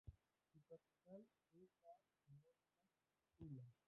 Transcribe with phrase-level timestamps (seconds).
[0.51, 1.93] Su capital es la
[2.25, 2.57] homónima
[3.37, 3.71] Tula.